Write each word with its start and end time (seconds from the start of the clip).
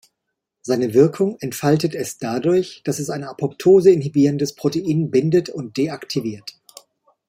Seine 0.63 0.95
Wirkung 0.95 1.37
entfaltet 1.41 1.93
es 1.93 2.17
dadurch, 2.17 2.81
dass 2.85 2.97
es 2.97 3.11
ein 3.11 3.23
apoptose-inhibierendes 3.23 4.55
Protein 4.55 5.11
bindet 5.11 5.49
und 5.49 5.77
deaktiviert. 5.77 6.59